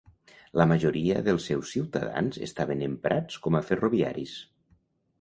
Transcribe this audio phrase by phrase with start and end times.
[0.61, 4.39] La majoria dels seus ciutadans estaven emprats com a ferroviaris.